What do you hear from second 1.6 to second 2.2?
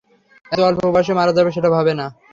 ভাবেনা।